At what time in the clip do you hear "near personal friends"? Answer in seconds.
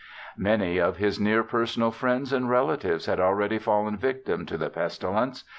1.19-2.33